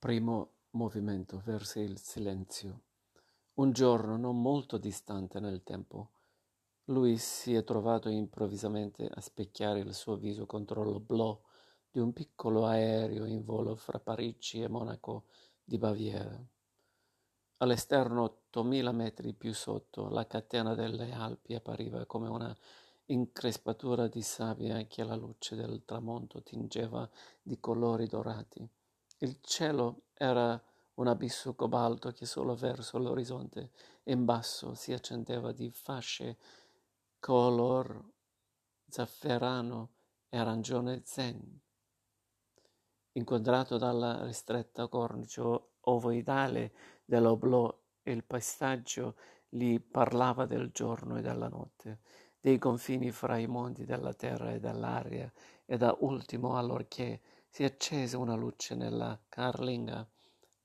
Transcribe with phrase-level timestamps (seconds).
[0.00, 2.84] Primo movimento verso il silenzio.
[3.56, 6.12] Un giorno non molto distante nel tempo,
[6.84, 11.38] lui si è trovato improvvisamente a specchiare il suo viso contro l'oblò
[11.90, 15.26] di un piccolo aereo in volo fra Parigi e Monaco
[15.62, 16.42] di Baviera.
[17.58, 22.56] All'esterno, ottomila metri più sotto, la catena delle Alpi appariva come una
[23.04, 27.06] increspatura di sabbia che la luce del tramonto tingeva
[27.42, 28.66] di colori dorati.
[29.22, 30.58] Il cielo era
[30.94, 33.70] un abisso cobalto che solo verso l'orizzonte
[34.04, 36.38] in basso si accendeva di fasce
[37.18, 38.02] color
[38.88, 39.90] zafferano
[40.30, 41.60] e arancione zen.
[43.12, 45.42] Inquadrato dalla ristretta cornice
[45.80, 46.72] ovoidale
[47.04, 49.16] dell'oblò, il paesaggio
[49.50, 52.00] gli parlava del giorno e della notte,
[52.40, 55.30] dei confini fra i mondi della terra e dell'aria,
[55.66, 60.08] e da ultimo, allorché si accese una luce nella carlinga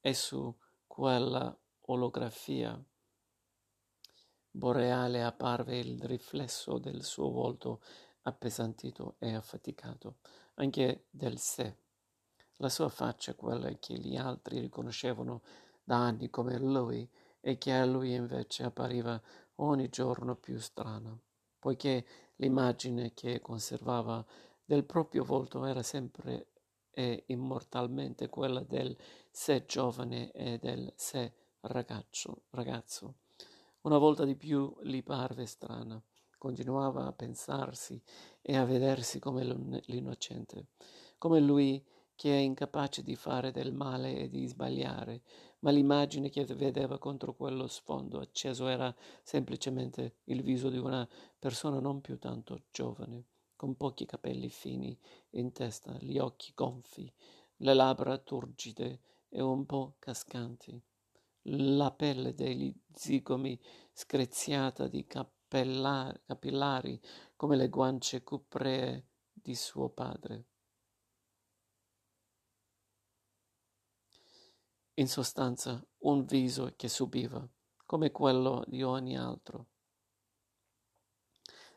[0.00, 0.54] e su
[0.86, 2.78] quella olografia
[4.50, 7.80] boreale apparve il riflesso del suo volto
[8.22, 10.18] appesantito e affaticato,
[10.54, 11.78] anche del sé.
[12.58, 15.42] La sua faccia, quella che gli altri riconoscevano
[15.82, 17.08] da anni come lui
[17.40, 19.20] e che a lui invece appariva
[19.56, 21.18] ogni giorno più strana,
[21.58, 24.24] poiché l'immagine che conservava
[24.64, 26.48] del proprio volto era sempre
[26.94, 28.96] e immortalmente quella del
[29.30, 32.44] sé giovane e del sé ragazzo.
[32.50, 33.16] ragazzo.
[33.82, 36.02] Una volta di più gli parve strana,
[36.38, 38.00] continuava a pensarsi
[38.40, 39.44] e a vedersi come
[39.84, 40.68] l'innocente,
[41.18, 45.22] come lui che è incapace di fare del male e di sbagliare,
[45.60, 51.06] ma l'immagine che vedeva contro quello sfondo acceso era semplicemente il viso di una
[51.38, 53.24] persona non più tanto giovane
[53.64, 54.94] con pochi capelli fini
[55.30, 57.10] in testa, gli occhi gonfi,
[57.56, 60.78] le labbra turgide e un po' cascanti,
[61.44, 63.58] la pelle degli zigomi
[63.90, 67.00] screziata di capellari, capillari
[67.36, 70.44] come le guance cupree di suo padre.
[74.96, 77.48] In sostanza, un viso che subiva,
[77.86, 79.68] come quello di ogni altro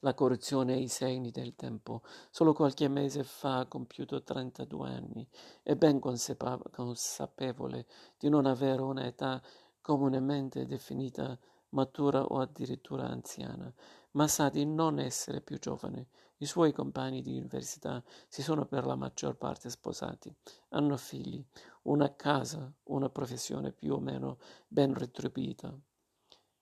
[0.00, 2.02] la corruzione e i segni del tempo.
[2.30, 5.28] Solo qualche mese fa ha compiuto 32 anni
[5.62, 7.86] e ben consapevole
[8.18, 9.42] di non avere un'età
[9.80, 11.38] comunemente definita
[11.70, 13.72] matura o addirittura anziana,
[14.12, 16.08] ma sa di non essere più giovane.
[16.38, 20.34] I suoi compagni di università si sono per la maggior parte sposati,
[20.70, 21.44] hanno figli,
[21.82, 25.78] una casa, una professione più o meno ben retribuita.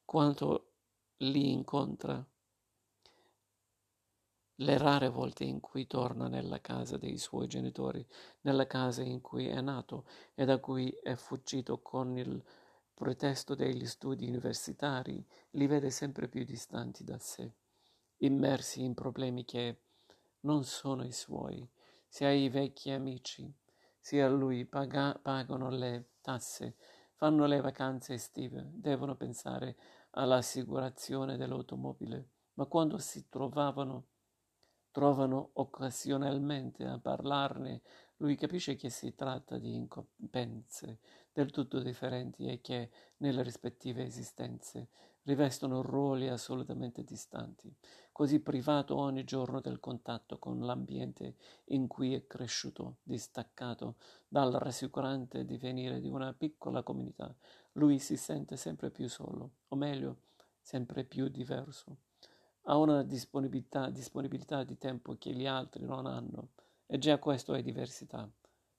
[0.04, 0.72] Quanto
[1.18, 2.24] li incontra
[4.60, 8.04] le rare volte in cui torna nella casa dei suoi genitori,
[8.40, 10.04] nella casa in cui è nato
[10.34, 12.42] e da cui è fuggito con il
[12.92, 17.52] pretesto degli studi universitari, li vede sempre più distanti da sé,
[18.18, 19.82] immersi in problemi che
[20.40, 21.64] non sono i suoi,
[22.08, 23.48] sia i vecchi amici,
[24.00, 26.74] sia lui paga- pagano le tasse,
[27.14, 29.76] fanno le vacanze estive, devono pensare
[30.10, 34.06] all'assicurazione dell'automobile, ma quando si trovavano
[34.98, 37.82] trovano occasionalmente a parlarne,
[38.16, 40.98] lui capisce che si tratta di incombenze
[41.32, 44.88] del tutto differenti e che, nelle rispettive esistenze,
[45.22, 47.72] rivestono ruoli assolutamente distanti,
[48.10, 51.36] così privato ogni giorno del contatto con l'ambiente
[51.66, 57.32] in cui è cresciuto, distaccato dal rassicurante divenire di una piccola comunità,
[57.74, 60.22] lui si sente sempre più solo, o meglio,
[60.60, 61.98] sempre più diverso
[62.70, 66.50] ha una disponibilità, disponibilità di tempo che gli altri non hanno
[66.86, 68.30] e già questo è diversità.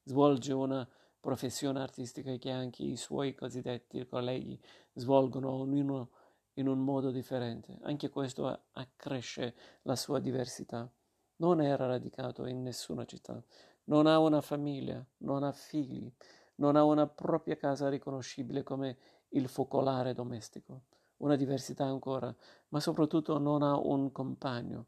[0.04, 0.88] Svolge una
[1.20, 4.60] professione artistica che anche i suoi cosiddetti colleghi
[4.94, 6.10] svolgono ognuno
[6.54, 7.80] in un modo differente.
[7.82, 10.90] Anche questo accresce la sua diversità.
[11.38, 13.42] Non era radicato in nessuna città,
[13.86, 16.12] non ha una famiglia, non ha figli,
[16.56, 18.98] non ha una propria casa riconoscibile come
[19.30, 20.84] il focolare domestico
[21.20, 22.34] una diversità ancora,
[22.70, 24.88] ma soprattutto non ha un compagno,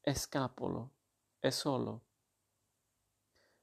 [0.00, 0.90] è scapolo,
[1.38, 2.02] è solo.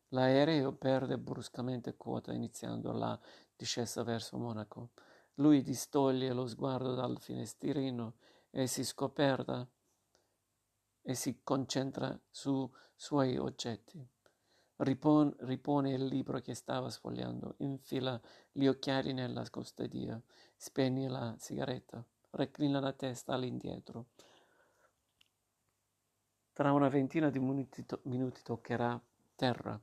[0.10, 3.18] L'aereo perde bruscamente quota iniziando la
[3.56, 4.92] discesa verso Monaco.
[5.36, 8.16] Lui distoglie lo sguardo dal finestrino
[8.50, 9.68] e si scoperta
[11.02, 14.06] e si concentra su suoi oggetti.
[14.84, 18.20] Ripon, ripone il libro che stava sfogliando, infila
[18.52, 20.20] gli occhiali nella custodia,
[20.56, 24.08] spegne la sigaretta, reclina la testa all'indietro.
[26.52, 29.00] Tra una ventina di minuti, to- minuti toccherà
[29.36, 29.80] terra.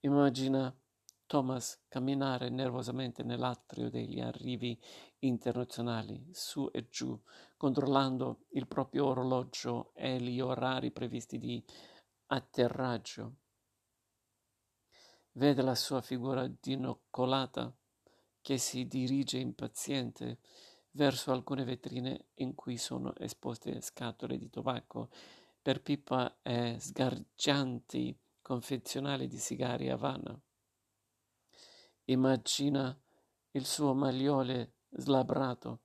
[0.00, 0.76] Immagina
[1.24, 4.78] Thomas camminare nervosamente nell'atrio degli arrivi
[5.20, 7.18] internazionali, su e giù,
[7.56, 11.64] controllando il proprio orologio e gli orari previsti di
[12.26, 13.36] atterraggio.
[15.36, 17.74] Vede la sua figura dinoccolata
[18.40, 20.38] che si dirige impaziente
[20.92, 25.08] verso alcune vetrine in cui sono esposte scatole di tabacco
[25.60, 30.40] per pipa e sgargianti confezionali di sigari Havana.
[32.04, 32.96] Immagina
[33.52, 35.80] il suo magliole slabrato,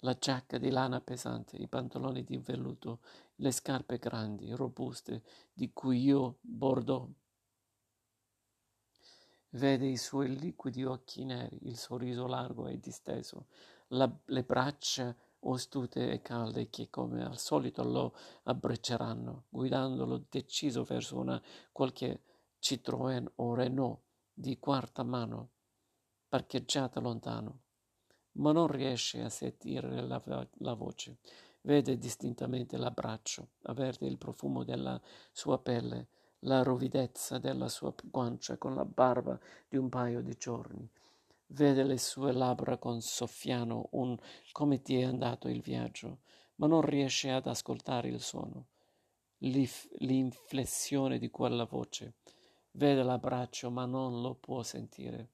[0.00, 3.00] la giacca di lana pesante, i pantaloni di velluto,
[3.36, 5.22] le scarpe grandi, robuste,
[5.52, 7.10] di cui io bordeaux.
[9.50, 13.46] Vede i suoi liquidi occhi neri, il sorriso largo e disteso,
[13.88, 21.16] la, le braccia ostute e calde che come al solito lo abbrecceranno, guidandolo deciso verso
[21.16, 21.40] una
[21.72, 22.22] qualche
[22.60, 24.00] Citroën o Renault
[24.32, 25.50] di quarta mano,
[26.28, 27.60] parcheggiata lontano,
[28.38, 30.20] ma non riesce a sentire la,
[30.58, 31.18] la voce.
[31.60, 35.00] Vede distintamente l'abbraccio, avverte il profumo della
[35.32, 36.08] sua pelle,
[36.40, 39.38] la ruvidezza della sua guancia con la barba
[39.68, 40.88] di un paio di giorni.
[41.50, 44.16] Vede le sue labbra con soffiano un
[44.52, 46.18] come ti è andato il viaggio,
[46.56, 48.66] ma non riesce ad ascoltare il suono,
[49.38, 52.14] l'inflessione di quella voce
[52.78, 55.30] Vede l'abbraccio ma non lo può sentire.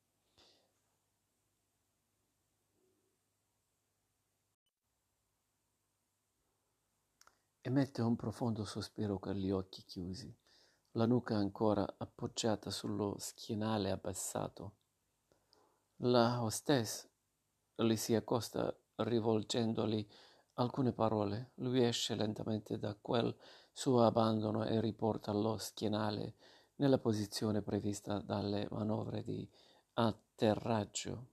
[7.67, 10.31] Emette un profondo sospiro con gli occhi chiusi,
[10.93, 14.75] la nuca ancora appoggiata sullo schienale abbassato.
[16.03, 17.09] La hostess
[17.75, 20.07] gli si accosta rivolgendogli
[20.57, 21.53] alcune parole.
[21.55, 23.35] Lui esce lentamente da quel
[23.73, 26.35] suo abbandono e riporta lo schienale
[26.75, 29.51] nella posizione prevista dalle manovre di
[29.95, 31.29] atterraggio.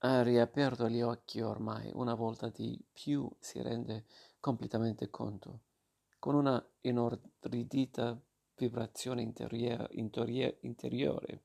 [0.00, 4.04] Ha riaperto gli occhi ormai, una volta di più si rende
[4.40, 5.60] completamente conto,
[6.18, 8.20] con una inorridita
[8.56, 11.42] vibrazione interiore, interiore, interiore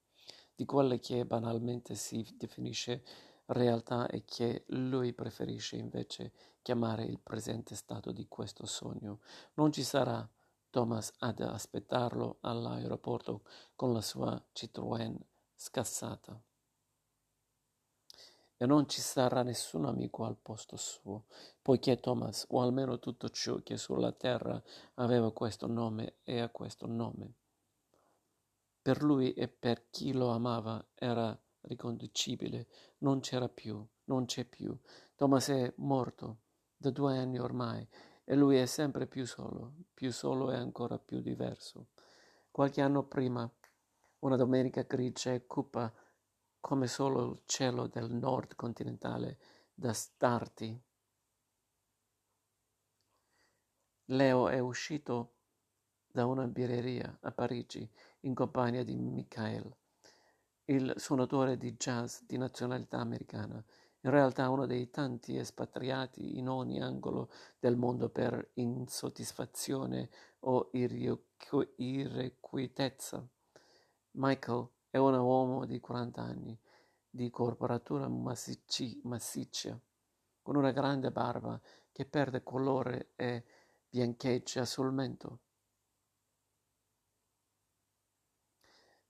[0.53, 3.03] di quelle che banalmente si definisce
[3.47, 9.19] realtà e che lui preferisce invece chiamare il presente stato di questo sogno.
[9.55, 10.27] Non ci sarà
[10.69, 13.43] Thomas ad aspettarlo all'aeroporto
[13.75, 15.15] con la sua Citroën
[15.55, 16.39] scassata.
[18.61, 21.23] E non ci sarà nessun amico al posto suo,
[21.63, 24.61] poiché Thomas, o almeno tutto ciò che sulla terra
[24.95, 27.33] aveva questo nome e ha questo nome.
[28.79, 32.67] Per lui e per chi lo amava era riconducibile,
[32.99, 34.77] non c'era più, non c'è più.
[35.15, 36.41] Thomas è morto
[36.77, 37.83] da due anni ormai
[38.23, 41.87] e lui è sempre più solo, più solo e ancora più diverso.
[42.51, 43.51] Qualche anno prima,
[44.19, 45.91] una domenica grigia e cupa
[46.61, 49.37] come solo il cielo del nord continentale
[49.73, 50.81] da starti.
[54.05, 55.33] Leo è uscito
[56.07, 57.89] da una birreria a Parigi
[58.21, 59.75] in compagnia di Michael,
[60.65, 63.63] il suonatore di jazz di nazionalità americana,
[64.03, 67.29] in realtà uno dei tanti espatriati in ogni angolo
[67.59, 70.09] del mondo per insoddisfazione
[70.39, 73.23] o irrequietezza.
[74.11, 76.57] Michael è un uomo di 40 anni,
[77.09, 79.79] di corporatura massicci, massiccia,
[80.41, 81.59] con una grande barba
[81.91, 83.43] che perde colore e
[83.89, 85.39] biancheggia sul mento.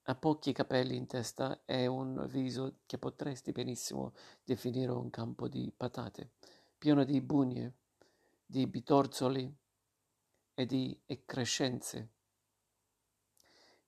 [0.05, 5.71] Ha pochi capelli in testa e un viso che potresti benissimo definire un campo di
[5.75, 6.31] patate,
[6.77, 7.75] pieno di bugne,
[8.43, 9.55] di bitorzoli
[10.55, 12.09] e di excrescenze.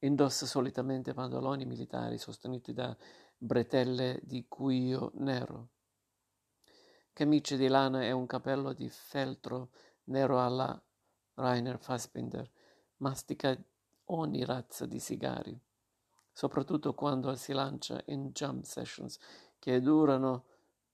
[0.04, 2.96] Indossa solitamente pantaloni militari sostenuti da
[3.38, 5.70] bretelle di cuoio nero,
[7.14, 9.70] camicie di lana e un cappello di feltro
[10.06, 10.82] nero alla
[11.36, 12.50] Rainer Fassbinder.
[12.98, 13.58] Mastica
[14.06, 15.58] ogni razza di sigari
[16.34, 19.20] soprattutto quando si lancia in jump sessions
[19.60, 20.46] che durano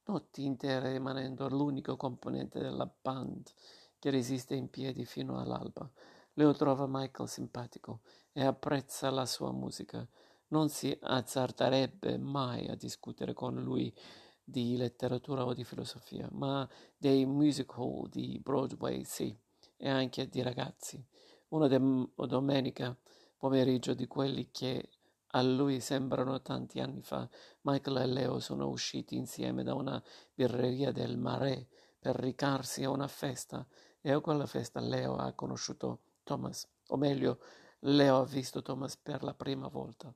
[0.04, 3.50] notti intere rimanendo l'unico componente della band
[3.98, 5.90] che resiste in piedi fino all'alba.
[6.34, 8.02] Leo trova Michael simpatico
[8.40, 10.08] e apprezza la sua musica.
[10.48, 13.94] Non si azzarderebbe mai a discutere con lui
[14.42, 16.68] di letteratura o di filosofia, ma
[16.98, 19.38] dei musical di Broadway sì,
[19.76, 21.06] e anche di ragazzi.
[21.50, 22.98] Una de- domenica
[23.38, 24.90] pomeriggio di quelli che
[25.32, 27.28] a lui sembrano tanti anni fa.
[27.64, 30.02] Michael e Leo sono usciti insieme da una
[30.34, 31.66] birreria del Marais
[32.00, 33.68] per recarsi a una festa
[34.00, 37.40] e a quella festa Leo ha conosciuto Thomas, o meglio,
[37.84, 40.14] Leo ha visto Thomas per la prima volta.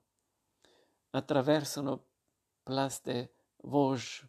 [1.10, 2.04] Attraversano
[2.62, 4.28] Place de Vosges,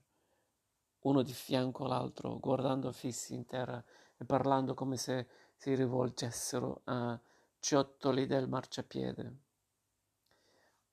[1.00, 3.84] uno di fianco all'altro, guardando fissi in terra
[4.18, 7.20] e parlando come se si rivolgessero a
[7.60, 9.38] ciottoli del marciapiede.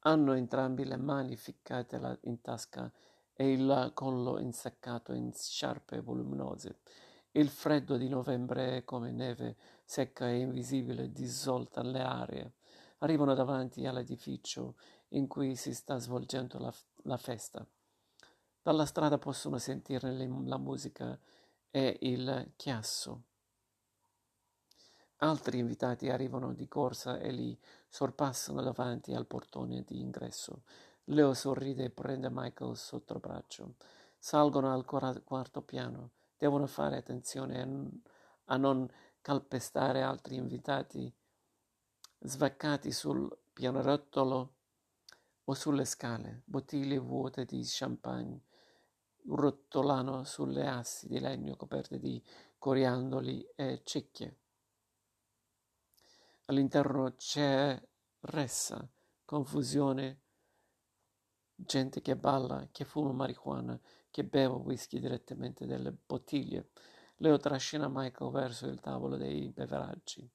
[0.01, 2.93] Hanno entrambi le mani ficcate in tasca
[3.35, 6.81] e il collo insaccato in sciarpe voluminose.
[7.31, 9.57] Il freddo di novembre è come neve
[9.93, 12.53] secca e invisibile dissolta alle arie.
[13.01, 14.77] Arrivano davanti all'edificio
[15.09, 16.73] in cui si sta svolgendo la,
[17.03, 17.63] la festa.
[18.63, 21.19] Dalla strada possono sentire le, la musica
[21.71, 23.25] e il chiasso.
[25.17, 30.63] Altri invitati arrivano di corsa e li sorpassano davanti al portone di ingresso.
[31.05, 33.75] Leo sorride e prende Michael sotto braccio.
[34.17, 36.13] Salgono al quarto piano.
[36.39, 38.01] Devono fare attenzione
[38.47, 38.89] a non
[39.23, 41.11] calpestare altri invitati
[42.19, 44.55] svaccati sul pianerottolo
[45.45, 46.43] o sulle scale.
[46.45, 48.43] Bottiglie vuote di champagne
[49.27, 52.23] rotolano sulle assi di legno coperte di
[52.59, 54.39] coriandoli e cicchie.
[56.47, 57.81] All'interno c'è
[58.21, 58.87] ressa,
[59.25, 60.21] confusione,
[61.55, 66.71] gente che balla, che fuma marijuana, che beve whisky direttamente dalle bottiglie.
[67.23, 70.29] Leo trascina Michael verso il tavolo dei beveraggi.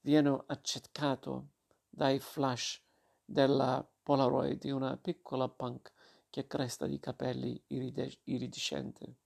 [0.00, 1.48] Viene accecato
[1.86, 2.82] dai flash
[3.22, 5.92] della Polaroid di una piccola punk
[6.30, 9.16] che cresta di capelli iride- iridescente.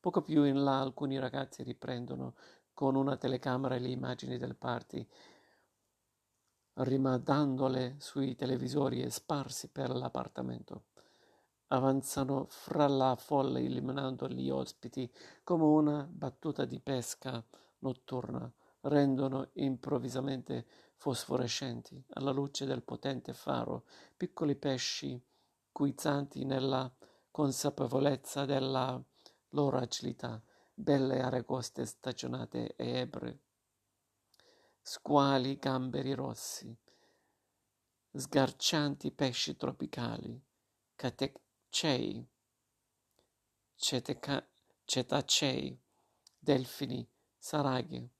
[0.00, 2.34] Poco più in là alcuni ragazzi riprendono
[2.72, 5.06] con una telecamera le immagini del party
[6.76, 10.84] rimandandole sui televisori e sparsi per l'appartamento.
[11.74, 15.12] Avanzano fra la folla eliminando gli ospiti
[15.42, 17.44] come una battuta di pesca
[17.80, 18.48] notturna,
[18.82, 25.20] rendono improvvisamente fosforescenti alla luce del potente faro piccoli pesci
[25.72, 26.88] guizzanti nella
[27.32, 29.02] consapevolezza della
[29.48, 30.40] loro agilità,
[30.72, 33.40] belle aragoste stagionate e ebre.
[34.80, 36.72] Squali gamberi rossi,
[38.12, 40.40] sgarcianti pesci tropicali,
[41.74, 42.24] catecei,
[43.74, 44.46] ceteca,
[44.84, 45.76] cetacei,
[46.38, 47.04] delfini,
[47.36, 48.10] saraghe.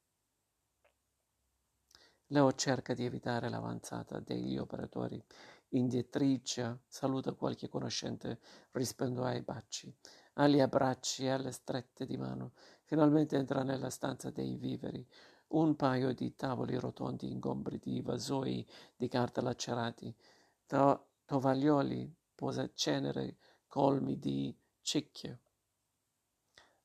[2.27, 5.25] Leo cerca di evitare l'avanzata degli operatori,
[5.69, 8.41] indietreggia, saluta qualche conoscente,
[8.73, 9.95] rispondendo ai baci,
[10.33, 12.55] agli abbracci e alle strette di mano.
[12.83, 15.07] Finalmente entra nella stanza dei viveri,
[15.51, 20.13] un paio di tavoli rotondi ingombri di vasoi di carta lacerati,
[20.67, 23.37] to- tovaglioli, posacenere
[23.67, 25.41] colmi di cicchie,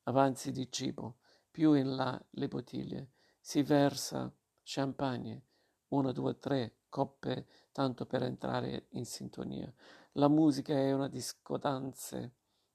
[0.03, 1.17] avanzi di cibo,
[1.49, 4.31] più in là le bottiglie, si versa
[4.63, 5.43] champagne,
[5.89, 9.71] una, due, tre coppe, tanto per entrare in sintonia.
[10.13, 12.31] La musica è una discodanza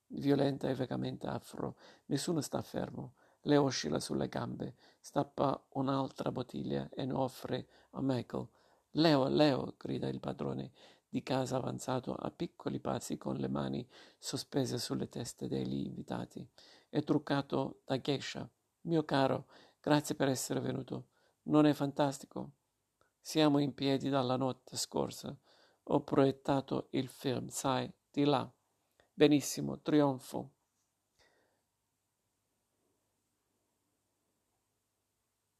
[0.08, 1.76] violenta e vagamente afro,
[2.06, 3.14] nessuno sta fermo
[3.44, 8.48] le oscilla sulle gambe, stappa un'altra bottiglia e ne offre a Michael.
[8.96, 10.70] Leo, Leo, grida il padrone
[11.08, 13.84] di casa avanzato a piccoli passi con le mani
[14.18, 16.46] sospese sulle teste degli invitati.
[16.88, 18.48] È truccato da geisha.
[18.82, 19.46] Mio caro,
[19.80, 21.08] grazie per essere venuto.
[21.44, 22.52] Non è fantastico?
[23.20, 25.36] Siamo in piedi dalla notte scorsa.
[25.84, 28.48] Ho proiettato il film, sai, di là.
[29.12, 30.53] Benissimo, trionfo.